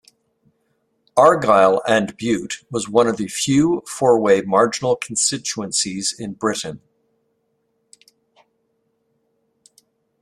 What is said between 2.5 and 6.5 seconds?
was one of the few four-way marginal constituencies in